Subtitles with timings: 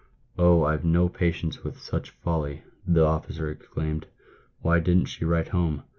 [0.39, 0.63] "Oh!
[0.63, 4.07] I've no patience with such folly," the officer exclaimed;"
[4.63, 5.83] why didn't she write home